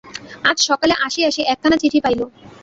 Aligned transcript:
আজ 0.49 0.57
সকালে 0.69 0.93
আসিয়া 1.05 1.29
সে 1.35 1.41
একখানা 1.53 1.77
চিঠি 1.81 1.99
পাইল। 2.05 2.21